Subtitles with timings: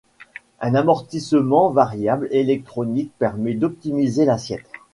[0.61, 4.65] Un amortissement variable électronique permet d'optimiser l'assiette.